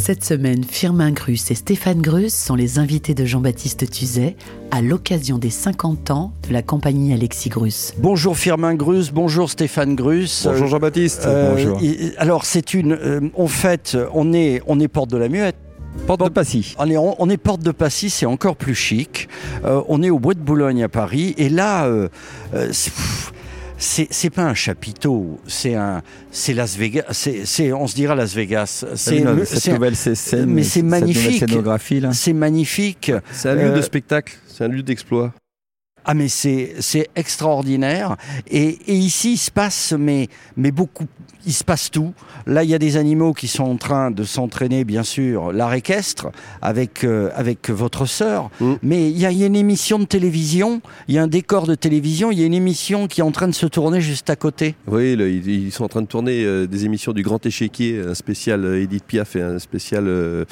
[0.00, 4.34] Cette semaine, Firmin Grus et Stéphane Grus sont les invités de Jean-Baptiste Tuzet
[4.70, 7.92] à l'occasion des 50 ans de la compagnie Alexis Grus.
[7.98, 10.46] Bonjour Firmin Grus, bonjour Stéphane Grus.
[10.46, 11.26] Bonjour Jean-Baptiste.
[11.26, 11.80] Euh, Bonjour.
[12.16, 15.56] alors c'est une, euh, en fait, on est, on est porte de la Muette.
[16.06, 16.74] Porte de Passy.
[16.78, 19.28] On est, on est porte de Passy, c'est encore plus chic.
[19.64, 22.08] Euh, on est au Bois de Boulogne à Paris, et là, euh,
[22.54, 23.32] euh, pff,
[23.80, 27.04] c'est c'est pas un chapiteau, c'est un, c'est Las Vegas.
[27.10, 28.84] C'est, c'est- on se dira Las Vegas.
[28.94, 31.38] C'est, cette c'est- nouvelle scè- scène, mais c'est cette nouvelle magnifique.
[31.40, 32.12] scénographie là.
[32.12, 33.10] c'est magnifique.
[33.32, 35.32] C'est un lieu Euh, de spectacle, c'est un lieu d'exploit.
[36.04, 38.16] Ah mais c'est c'est extraordinaire
[38.48, 41.06] et, et ici il se passe mais mais beaucoup
[41.46, 42.12] il se passe tout.
[42.46, 45.72] Là il y a des animaux qui sont en train de s'entraîner bien sûr l'art
[45.72, 46.28] équestre
[46.62, 48.50] avec euh, avec votre sœur.
[48.60, 48.74] Mm.
[48.82, 51.26] Mais il y, a, il y a une émission de télévision, il y a un
[51.26, 54.00] décor de télévision, il y a une émission qui est en train de se tourner
[54.00, 54.74] juste à côté.
[54.86, 58.14] Oui, ils, ils sont en train de tourner euh, des émissions du Grand Échiquier, un
[58.14, 60.44] spécial euh, Edith Piaf et un spécial euh,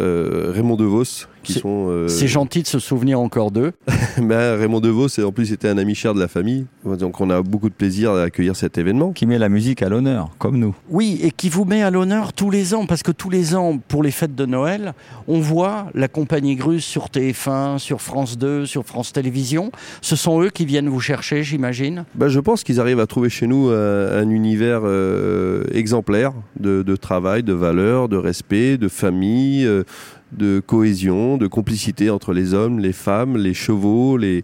[0.00, 1.86] euh, Raymond DeVos, qui C'est- sont.
[1.88, 3.72] euh, C'est gentil de se souvenir encore d'eux.
[4.18, 7.30] ben, Raymond DeVos, c'est- en plus, c'était un ami cher de la famille, donc on
[7.30, 9.12] a beaucoup de plaisir à accueillir cet événement.
[9.12, 10.74] Qui met la musique à l'honneur, comme nous.
[10.90, 13.78] Oui, et qui vous met à l'honneur tous les ans, parce que tous les ans,
[13.88, 14.94] pour les fêtes de Noël,
[15.28, 19.70] on voit la compagnie Grus sur TF1, sur France 2, sur France Télévisions.
[20.02, 22.04] Ce sont eux qui viennent vous chercher, j'imagine.
[22.14, 26.82] Ben, je pense qu'ils arrivent à trouver chez nous euh, un univers euh, exemplaire de,
[26.82, 29.84] de travail, de valeurs, de respect, de famille, euh,
[30.32, 34.16] de cohésion, de complicité entre les hommes, les femmes, les chevaux.
[34.16, 34.42] Les...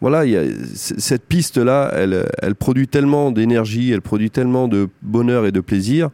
[0.00, 0.42] Voilà, il y a,
[0.74, 6.10] cette piste-là, elle, elle produit tellement d'énergie, elle produit tellement de bonheur et de plaisir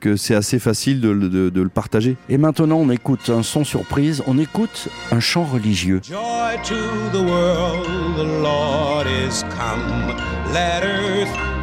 [0.00, 2.16] que c'est assez facile de, le- de- de le partager.
[2.28, 6.00] Et maintenant, on écoute un son surprise, on écoute un chant religieux.
[6.04, 6.16] Joy
[6.62, 6.74] to
[7.12, 7.84] the world,
[8.16, 10.14] the Lord is come.
[10.54, 11.57] Let earth.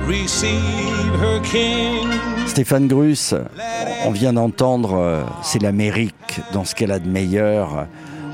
[2.46, 3.34] Stéphane Grus,
[4.06, 7.88] on vient d'entendre, euh, c'est l'Amérique dans ce qu'elle a de meilleur.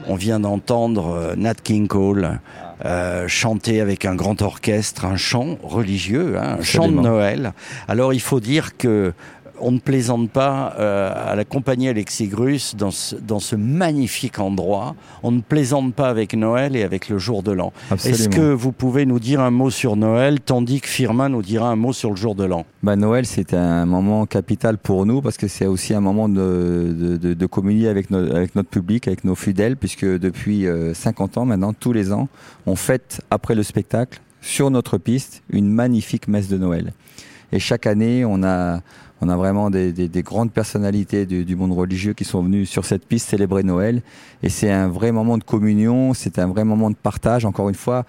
[0.08, 2.40] On vient d'entendre euh, Nat King Cole
[2.84, 7.00] euh, chanter avec un grand orchestre un chant religieux, hein, un chant de.
[7.00, 7.54] Noël.
[7.88, 9.14] Alors il faut dire que
[9.62, 14.40] on ne plaisante pas euh, à la compagnie Alexis Grus dans ce, dans ce magnifique
[14.40, 14.96] endroit.
[15.24, 17.72] On ne plaisante pas avec Noël et avec le jour de l'an.
[17.92, 21.70] Est-ce que vous pouvez nous dire un mot sur Noël, tandis que Firmin nous dira
[21.70, 22.66] un mot sur le jour de l'an?
[22.84, 26.94] Bah, Noël, c'est un moment capital pour nous parce que c'est aussi un moment de,
[26.98, 30.94] de, de- de communier avec, no- avec notre public, avec nos fidèles, puisque depuis euh,
[30.94, 32.28] 50 ans maintenant, tous les ans,
[32.66, 36.94] on fête après le spectacle, sur notre piste, une magnifique messe de Noël.
[37.52, 38.80] Et chaque année, on a,
[39.22, 42.70] on a vraiment des, des- des grandes personnalités du, du monde religieux qui sont venus
[42.70, 44.02] sur cette piste célébrer Noël.
[44.44, 47.46] Et c'est un vrai moment de communion, c'est un vrai moment de partage.
[47.46, 48.06] Encore une fois,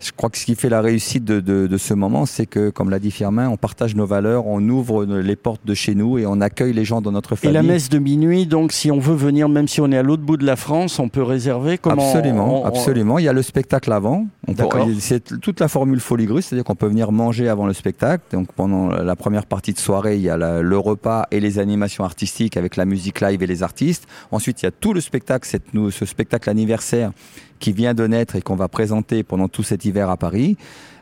[0.00, 2.70] je crois que ce qui fait la réussite de, de- de ce moment, c'est que,
[2.70, 6.18] comme l'a dit Firmin, on partage nos valeurs, on ouvre les portes de chez nous
[6.18, 7.54] et on accueille les gens dans notre Et famille.
[7.54, 10.22] la messe de minuit, donc si on veut venir, même si on est à l'autre
[10.22, 13.18] bout de la France, on peut réserver comment Absolument, on- on- absolument.
[13.18, 14.26] Il y a le spectacle avant.
[15.00, 18.22] C'est toute la formule folie grue, c'est-à-dire qu'on peut venir manger avant le spectacle.
[18.32, 21.58] Donc pendant la première partie de soirée, il y a la- le repas et les
[21.58, 24.06] animations artistiques avec la musique live et les artistes.
[24.30, 27.10] Ensuite, il y a tout le spectacle, cette, ce spectacle anniversaire
[27.58, 30.56] qui vient de naître et qu'on va présenter pendant tout cet hiver à Paris.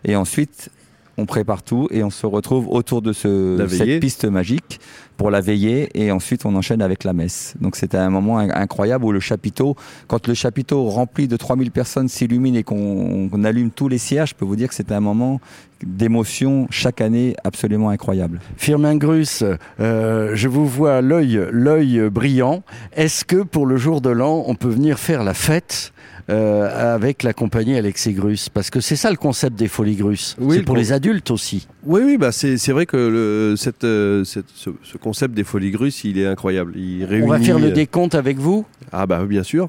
[0.04, 0.70] Et ensuite,
[1.18, 4.78] on prépare tout et on se retrouve autour de ce, cette piste magique
[5.16, 7.54] pour la veillée et ensuite on enchaîne avec la messe.
[7.58, 9.76] Donc c'était un moment in- incroyable où le chapiteau,
[10.08, 14.34] quand le chapiteau rempli de 3000 personnes s'illumine et qu'on allume tous les cierges, je
[14.34, 15.40] peux vous dire que c'est un moment
[15.82, 18.40] d'émotion chaque année absolument incroyable.
[18.58, 19.42] Firmin Grus,
[19.80, 22.62] euh, je vous vois l'œil, l'œil brillant.
[22.94, 25.92] Est-ce que pour le jour de l'an, on peut venir faire la fête
[26.30, 30.36] euh, avec la compagnie Alexis Grus Parce que c'est ça le concept des Folies Grus.
[30.40, 31.68] Oui, c'est pour le les adultes aussi.
[31.84, 35.44] Oui, oui, bah c'est c'est vrai que le, cette, euh, cette- ce, ce concept des
[35.44, 36.72] folies grusses, il est incroyable.
[36.76, 38.64] Il réunit, On va faire le euh, décompte avec vous?
[38.92, 39.68] Ah bah bien sûr.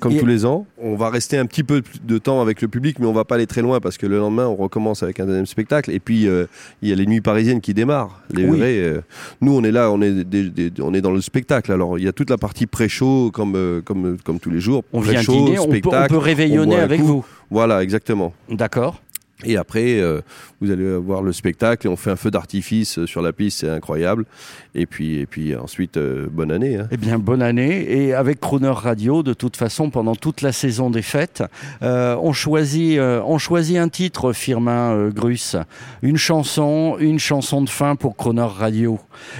[0.00, 2.68] Comme Et- tous les ans, on va rester un petit peu de temps avec le
[2.68, 5.20] public, mais on va pas aller très loin parce que le lendemain, on recommence avec
[5.20, 5.90] un deuxième spectacle.
[5.90, 6.46] Et puis, euh,
[6.80, 8.22] il y a les nuits parisiennes qui démarrent.
[8.32, 8.58] Les Oui.
[8.58, 9.00] vrais, euh,
[9.42, 11.70] nous, on est là, on est, des- des- on est dans le spectacle.
[11.70, 14.84] Alors, il y a toute la partie pré-show, comme, euh, comme, comme tous les jours.
[14.92, 17.06] On vient dîner, on peut, on spectacle, peut réveillonner avec coup.
[17.06, 17.26] vous.
[17.50, 18.32] Voilà, exactement.
[18.48, 19.02] D'accord
[19.44, 20.20] Et après, euh,
[20.60, 23.60] vous allez voir le spectacle et on fait un feu d'artifice euh, sur la piste,
[23.60, 24.26] c'est incroyable.
[24.74, 26.76] Et puis, et puis ensuite, euh, bonne année.
[26.76, 26.88] Hein.
[26.90, 27.90] Eh bien, bonne année.
[27.90, 31.42] Et avec Crooner Radio, de toute façon, pendant toute la saison des fêtes,
[31.80, 35.56] on, choisit, on choisit un titre, Firmin Grus.
[36.02, 38.98] Une chanson, une chanson de fin pour Crooner Radio.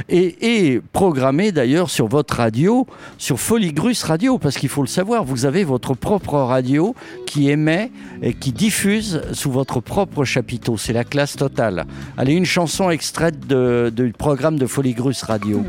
[0.09, 2.87] Et, et programmée d'ailleurs sur votre radio,
[3.19, 6.95] sur Folie Grus Radio, parce qu'il faut le savoir, vous avez votre propre radio
[7.27, 7.91] qui émet
[8.23, 10.77] et qui diffuse sous votre propre chapiteau.
[10.79, 11.85] C'est la classe totale.
[12.17, 15.65] Allez, une chanson extraite de- du programme de Folie Grus Radio.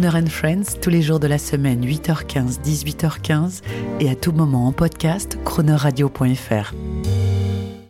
[0.00, 3.60] Crooner and Friends, tous les jours de la semaine, 8h15, 18h15
[4.00, 6.72] et à tout moment en podcast, croonerradio.fr.